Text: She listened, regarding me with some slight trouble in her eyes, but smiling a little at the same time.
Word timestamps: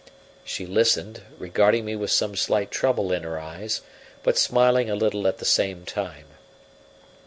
She 0.43 0.65
listened, 0.65 1.21
regarding 1.37 1.85
me 1.85 1.95
with 1.95 2.09
some 2.09 2.35
slight 2.35 2.71
trouble 2.71 3.11
in 3.11 3.21
her 3.21 3.37
eyes, 3.39 3.81
but 4.23 4.35
smiling 4.35 4.89
a 4.89 4.95
little 4.95 5.27
at 5.27 5.37
the 5.37 5.45
same 5.45 5.85
time. 5.85 6.25